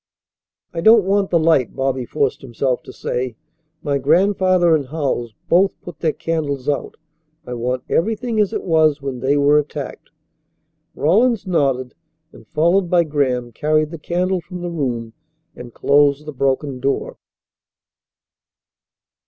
"I 0.73 0.81
don't 0.81 1.03
want 1.05 1.29
the 1.29 1.37
light," 1.37 1.75
Bobby 1.75 2.05
forced 2.05 2.41
himself 2.41 2.81
to 2.81 2.91
say. 2.91 3.35
"My 3.83 3.99
grandfather 3.99 4.73
and 4.75 4.87
Howells 4.87 5.35
both 5.47 5.79
put 5.83 5.99
their 5.99 6.11
candles 6.11 6.67
out. 6.67 6.97
I 7.45 7.53
want 7.53 7.83
everything 7.87 8.39
as 8.39 8.51
it 8.51 8.63
was 8.63 8.99
when 9.03 9.19
they 9.19 9.37
were 9.37 9.59
attacked." 9.59 10.09
Rawlins 10.95 11.45
nodded 11.45 11.93
and, 12.33 12.47
followed 12.47 12.89
by 12.89 13.03
Graham, 13.03 13.51
carried 13.51 13.91
the 13.91 13.99
candle 13.99 14.41
from 14.41 14.61
the 14.61 14.71
room 14.71 15.13
and 15.55 15.71
closed 15.71 16.25
the 16.25 16.33
broken 16.33 16.79
door. 16.79 17.19